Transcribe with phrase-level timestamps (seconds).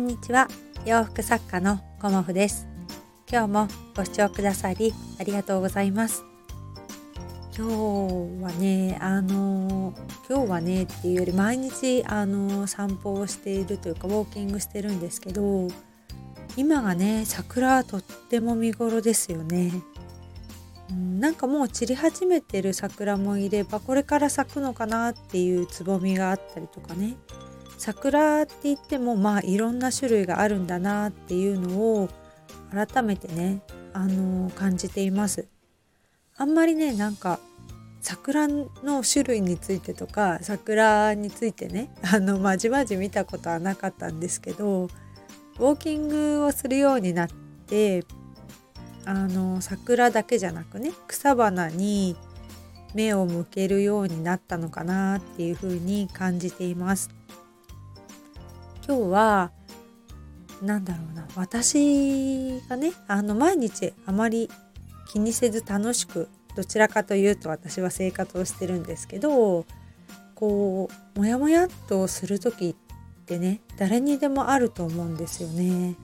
[0.00, 0.48] んにちは。
[0.86, 2.66] 洋服作家のコモフです。
[3.30, 6.24] 今日もご視聴くださりありがとうございます。
[7.54, 9.92] 今日はねあの
[10.26, 15.68] 今日はねっていうより毎日あの散歩をしているというかウォーキングしてるんですけど
[16.56, 19.70] 今がね桜とっても見頃ですよね。
[20.90, 27.16] なんかもう散り始めてる桜もいればこれから咲くのかなっていうつぼみがあったりとかね。
[27.80, 32.10] 桜って言ってもまあいろんな種類があるんだなっていうのを
[32.70, 33.62] 改めてね
[33.94, 35.48] あの感じています
[36.36, 37.40] あんまりねなんか
[38.02, 47.28] 桜の種類についてとか桜についてねあのまじまじ見たことはなかったんですけどウォーキングをするようになっ
[47.66, 48.04] て
[49.06, 52.14] あの桜だけじゃなくね草花に
[52.92, 57.19] 目を向けるようになったのかなっていうふうに感じています。
[58.90, 59.52] 今日は
[60.60, 64.50] 何だろうな私がねあの毎日あまり
[65.12, 69.64] 気にせず楽しくどちらかというと私は生活をしてるんですけど
[70.34, 75.94] こうモヤモヤっとする時ってね誰にでもあると思うんですよね。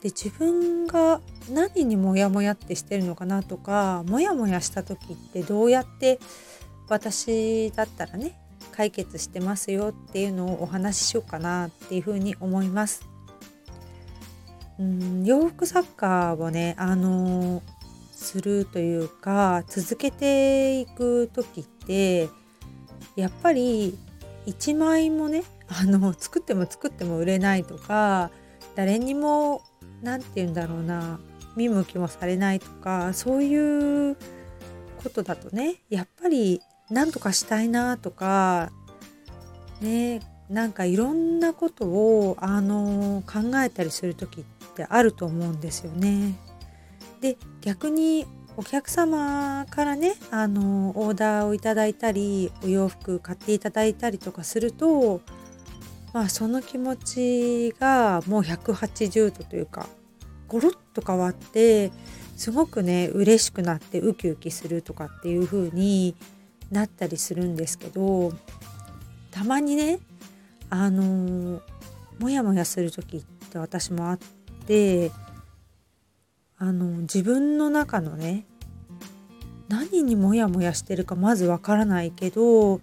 [0.00, 6.20] で自分が何にモヤモヤってしてるのかなとかモヤモヤした時ってどうやって
[6.88, 8.38] 私だったらね
[8.72, 13.06] 解決してますよっていうのをお話ししようかなっていうふうに思います。
[14.78, 17.62] うん洋服作家をねあの
[18.12, 22.28] するというか続けていく時って
[23.16, 23.98] やっぱり
[24.46, 28.30] 1枚もねあの作っても作っても売れないとか
[28.74, 29.62] 誰にも
[30.02, 31.20] 何て言うんだろうな
[31.56, 34.16] 見向きもされないとかそういう
[35.02, 36.60] ことだとねやっぱり
[36.90, 38.70] 何とかしたいなとか
[39.80, 46.34] ねなんかいろんなことをあの考えたりする時ってあると思うんですよね。
[47.20, 55.22] で逆にお客様からねあのオーダーをいただいたりお洋服買っていただいたりとかすると
[56.12, 59.86] まあその気持ちがもう180度というか
[60.48, 61.90] ゴロッと変わって
[62.36, 66.14] すごくね嬉しくなってウキウキするとかっていう風に
[66.72, 68.32] なったりするんですけど
[69.30, 70.00] たまにね
[70.70, 71.60] あの
[72.18, 74.18] モヤモヤする時って私もあっ
[74.66, 75.12] て
[76.58, 78.46] あの自分の中のね
[79.68, 82.80] 何にモヤモヤしてるかまずわからないけど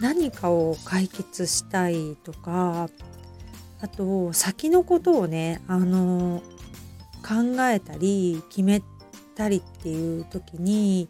[0.00, 2.88] 何かを解決したいとか
[3.80, 6.42] あと先のことをねあの
[7.22, 8.82] 考えたり決め
[9.34, 11.08] たりっていう時に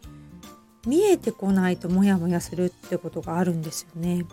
[0.86, 4.26] 見えてこないとモヤモヤするってことがあるんですよね。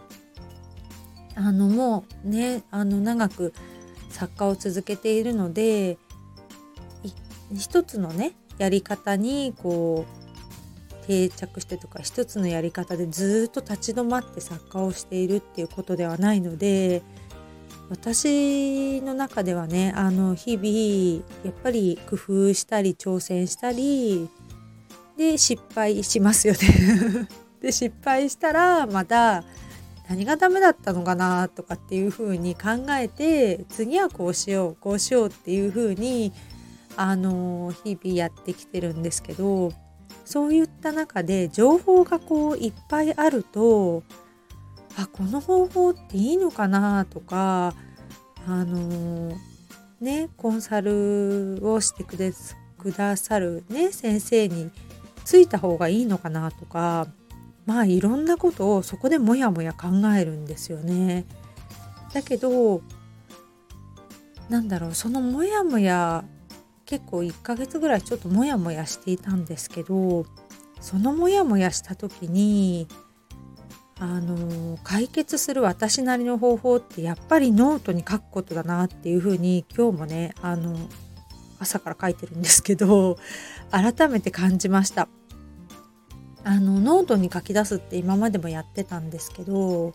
[1.35, 3.53] あのもうねあの長く
[4.09, 5.97] 作家を続けているので
[7.57, 17.01] 一つのねやり方にこう定着してとか一つのやり方でずっと立ち止まって作家をしているっていうことではないので
[17.89, 24.29] 私の中ではねあの日々やっぱり工夫したり挑戦したり
[25.17, 27.27] で失敗しますよね。
[27.61, 29.43] で失敗したらまた
[30.09, 36.33] 何がダメだったのかなとかっていうふうに考えて次はこうしようこうしようっていうふうに
[36.97, 39.71] あの日々やってきてるんですけど
[40.25, 44.03] そういった中で情報がこういっぱいあると
[44.97, 47.73] あこの方法っていいのかなとか
[48.47, 49.31] あの
[49.99, 52.17] ねコンサルをしてく
[52.91, 54.71] ださるね先生に
[55.31, 57.07] ついた方がいいのかなとか
[57.65, 61.25] まあいろんなことをそこでもやもや考えるんですよね。
[62.13, 62.81] だけど
[64.49, 66.25] なんだろうそのモヤモヤ
[66.85, 70.25] 結構1ヶ月ぐらいちょっとモヤモヤしていたんですけど
[70.81, 72.89] そのモヤモヤした時に
[73.99, 80.75] あの解決する私なりの方法ってやっぱりノートに書くことだなっていうふうに今日もねあの
[81.57, 83.17] 朝から書いてるんですけど
[83.71, 85.07] 改めて感じました
[86.43, 89.93] あのノートに書き出すって今までもやってたんですけど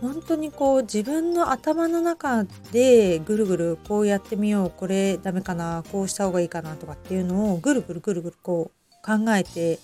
[0.00, 9.78] 本当にこう自分の頭の中でぐるぐるこうやってみようこれダメかなこうした方がいいかなとかっていうのをぐるぐるぐるぐるこう考えて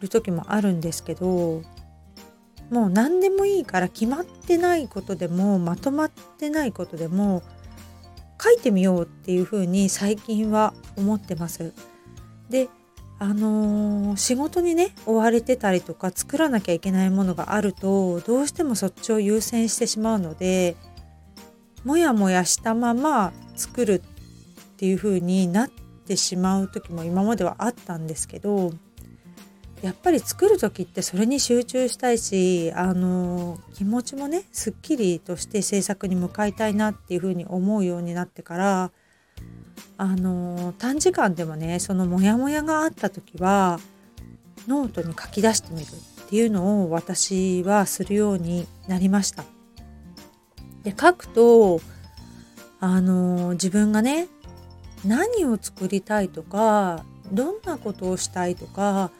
[0.00, 1.62] る時もあるんですけど
[2.70, 7.42] もう何でもいいから決まってないことでもまとまってないことでも
[8.42, 11.72] 書いてみようっていうふうに最近は思ってます。
[12.50, 12.68] で
[13.20, 20.76] あのー、仕事にね追われてたりとか作らなきゃいけないものがあるとどうしてもそっちを優先してしまうので
[21.84, 25.70] もやもやしたまま作るっていう風になっ
[26.06, 28.72] てしまう時も今まではあったんですけど
[29.82, 38.90] やっぱり作る時ってそれに集中したいしあの気持ちもねすっきりとして制作に向かいたいなっていう風に思うようになってから
[39.96, 43.80] あの短時間でもねそのモヤモヤがあった時は
[44.66, 49.44] ノートに書き出してみるっていうのを私はするようになりました。
[50.84, 51.80] で書くと
[52.80, 54.28] あの自分がね
[55.04, 59.10] 何を作りたいとかどんなことをしたいとか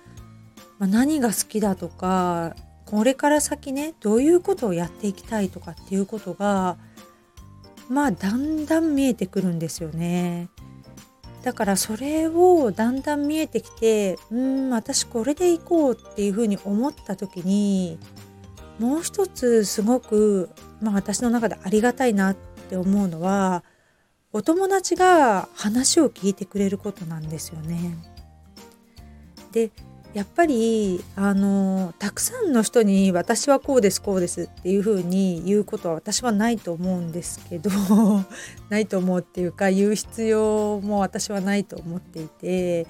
[0.79, 2.55] まあ、何が好きだとか
[2.87, 6.79] これから先ねどういうことをやっていきたいとかっていうことが
[7.89, 10.49] まあだんだん見えてくるんですよね。
[11.43, 17.99] だからそれをだんだん見えてきてうん私これでいこうっていうふうに思った時に
[18.79, 20.51] もう一つすごく、
[20.81, 22.37] まあ、私の中でありがたいなっ
[22.69, 23.65] て思うのは
[24.33, 27.97] お友達が話を聞いてくれることなんですよね。
[29.53, 29.71] で
[30.19, 37.71] やっぱりあのたくさんの人に私はこうですこうですっていうふうに言うことは私はないと思うんですけど
[38.69, 42.89] ないと思うっていうか言う必要も私はないと思っていて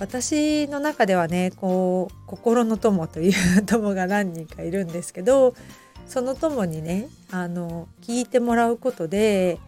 [0.00, 5.54] 私の中ではねこう心の友という友が何人かいるんですけど
[6.08, 9.60] その友にねあの聞いてもらうことで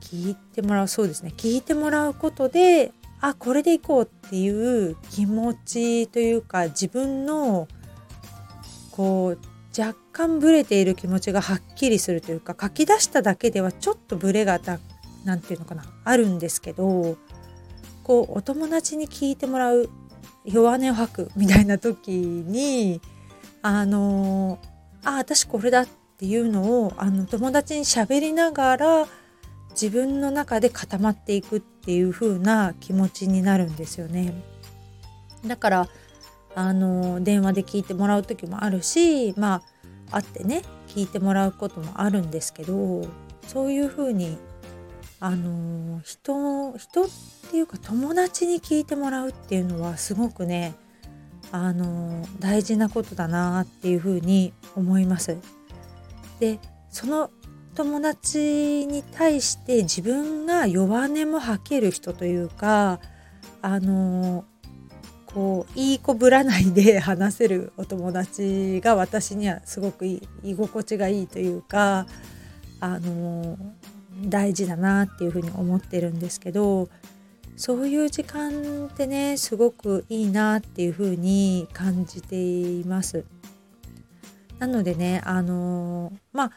[0.00, 2.92] 聞いてもらうそうですね聞いてもらうことで
[3.26, 7.68] あこれでいこうっていう気持ちというか自分の
[8.90, 14.60] こう若干ブレている気持ちがはっきりするというか書き出しただけではちょっとブレが
[15.24, 17.16] 何て言うのかなあるんですけど
[18.02, 19.88] こうお友達に聞いてもらう
[20.44, 23.00] 弱音を吐くみたいな時に
[23.62, 24.58] あの
[25.02, 25.86] あ私これだっ
[26.18, 29.06] ていうのをあの友達に喋りながら
[29.70, 34.34] 自分の中で固まっていくっていう風な気持ちになるんですよね。
[35.46, 35.88] だから
[36.54, 39.62] あの電話で聞いてもらう時もあるしま
[40.10, 43.06] あ会ってね聞いてもらうこともあるんですけど
[43.46, 44.38] そういう風に
[45.20, 47.06] あの人人っ
[47.50, 50.74] ていうか友達に聞いてもらうっていうのはすごくね
[51.50, 55.36] あの大事なことだなっていうふうに思います。
[56.40, 56.58] で
[56.90, 57.30] その
[57.74, 63.00] 友達に対して自分が弱音も吐ける人というか
[63.62, 64.44] あの
[65.26, 70.20] こういい子ぶらないで話せるお友達が私にはすごく居
[70.56, 72.06] 心地がいいというか
[72.78, 73.58] あの
[74.26, 76.88] 大事だなっていうふうに思ってるんですけど
[77.56, 83.24] そういう時間ってねすごくいいなっていうふうに感じています。
[84.58, 86.52] なのでねあのまあ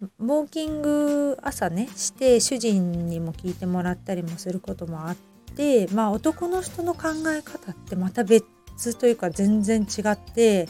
[0.00, 5.16] ウォーキング朝ねして主人にも聞いてもらったりもすることもあっ
[5.56, 8.44] てまあ男の人の考え方ってまた別
[8.96, 10.68] というか全然違って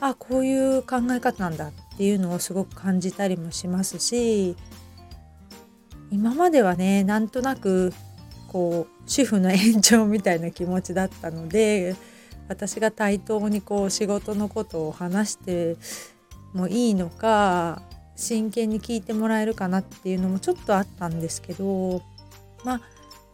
[0.00, 4.56] あこういう考え方なんだっていうのをすごく感じたりもしますし
[6.10, 7.92] 今まではねなんとなく
[8.48, 11.94] こう主婦の延長みたいな気持ちだったので
[12.48, 15.76] 私が対等にこう仕事のことを話して
[16.52, 17.82] もいいのか
[18.22, 22.02] 真剣に聞いてもらえるかなっていうのもちょっとあったんですけど
[22.64, 22.80] まあ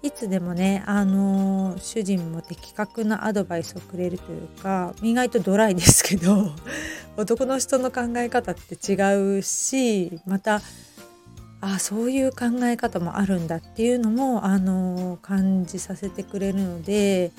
[0.00, 6.52] いつでもね、あのー、主人も的確なアドバイスをくれるというか意外とドライですけど
[7.16, 10.62] 男の人の考え方って違うしまた
[11.60, 17.32] あそういう考え方もあるんだっていうのも、あのー、感じさせてくれるので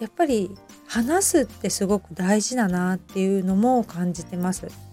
[0.00, 0.50] やっぱり
[0.88, 4.89] 話すってすごく大事だなっていうのも感じてます。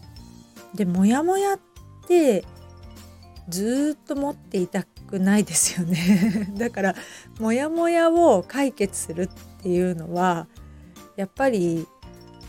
[0.73, 1.59] でモヤモヤっ
[2.07, 2.43] て
[3.49, 6.95] ずっと持っていたくないですよね だから
[7.39, 9.27] モヤモヤを解決するっ
[9.61, 10.47] ていうのは
[11.15, 11.87] やっぱり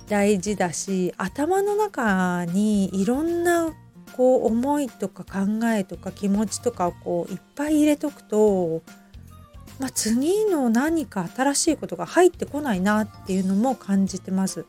[0.08, 3.72] 大事だし頭の中にいろんな
[4.16, 8.82] こう思いとか考えとか気持ちとかをこういっぱい入れとくと、
[9.78, 14.66] まあ、次の何か新しいことが入ってこないなっていうのも感じてます。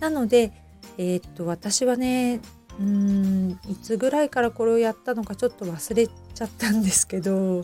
[0.00, 0.52] なので
[0.98, 2.40] えー、っと私はね
[2.78, 7.62] うんいつぐらいからこれをやったのかちょっと忘れちゃったんですけど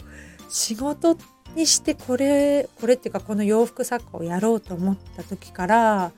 [0.49, 1.16] 仕事
[1.56, 6.12] にしてこれこれっていうかこの洋服作家をやろうと思った時から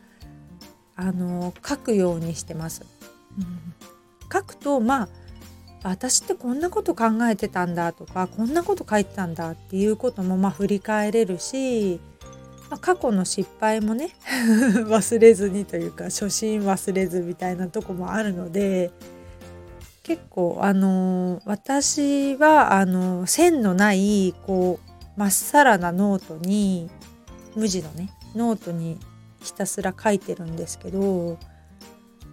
[0.94, 2.82] あの書くようにしてます。
[3.38, 3.74] うん、
[4.30, 5.08] 書くとまあ
[5.84, 11.98] 私ってこんなこと考えてたんだとかこんなこと書いてたんだっていうこともまあ振り返れるし
[12.72, 14.16] まあ、過去の失敗もね
[14.88, 18.90] 忘れずにというか初心忘れずみたいなとこもあるので
[20.02, 26.88] 結構あの私はあの線のないこうまっさらなノートに
[27.54, 28.98] 無地のねノートに
[29.42, 31.36] ひたすら書いてるんですけど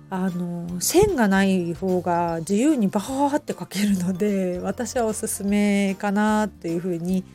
[0.10, 7.26] あの線がない方が自由にバーって書けるので私はおすすめかなというふうに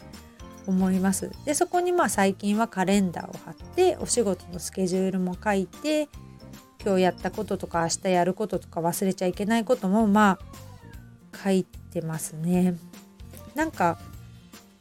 [0.66, 1.30] 思います。
[1.44, 6.08] でそこにまあ最近はカレンダーを貼ってお仕事のスケジュールも書いて
[6.84, 10.38] 今日やったこととか明日やることとか忘れちゃいけないこともま
[11.32, 12.76] あ書いてますね。
[13.54, 13.98] なんか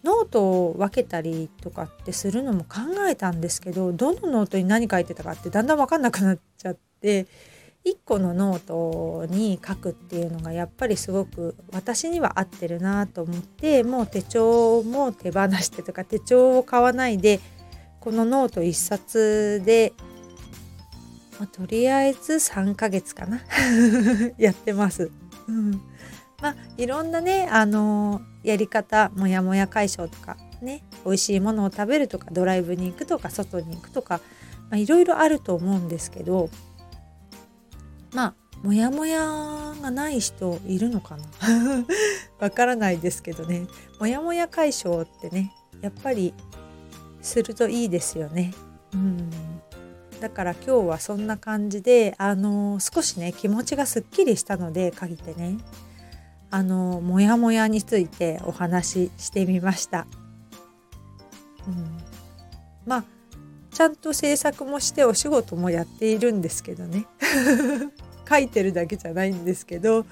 [0.04, 7.28] ノートを分けたりとかってするのも考えたんですけどどのノートに何書いてたかってだんだん分かんなくなっちゃって
[7.86, 17.42] 1個のノートに書くっていうのがやっぱりすごく私には合ってるなと思ってもう手帳も手放してとか手帳を買わないで
[18.00, 19.94] このノート1冊で
[21.40, 23.42] まあ、とりあえず3ヶ月かな
[24.38, 25.10] やってます。
[25.48, 25.82] うん
[26.40, 34.20] まあ、いろんなね、あの、やり方もやもや解消とかね美味しいものを食べるとかドライブに行くとか外に行くとか、
[34.70, 36.50] まあ、いろいろあると思うんですけど
[38.14, 39.20] まあもやもや
[39.82, 41.86] がない人いるのかな？
[42.40, 43.68] わからないですけどね。
[44.00, 46.34] もやもや解消ってねやっぱり
[47.22, 48.54] するといいですよね。
[48.94, 49.30] うん。
[50.22, 55.58] だから今日はそんな感じであの少しね気持ちがすっきりしたので書いてね
[56.50, 60.08] あのモヤモヤについてお話ししてみました。
[61.68, 61.98] うん、
[62.86, 63.04] まあ
[63.74, 67.06] ちゃんと制作もしてお仕事もやっているんですけどね
[68.28, 70.06] 書いてるだけじゃないんですけど、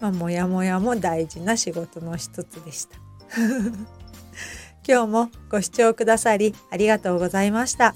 [0.00, 2.98] まあ、もやもやも大事な仕事の一つでした。
[4.86, 7.94] 今日もご視聴くださりありがとうございました。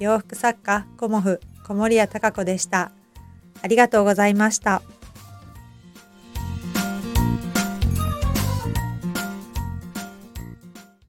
[0.00, 2.92] 洋服作家コモフ小森屋隆子でした。
[3.62, 4.82] ありがとうございました。